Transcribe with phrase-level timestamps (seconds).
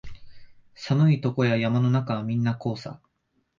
[0.73, 2.99] 寒いとこや山の中はみんなこうさ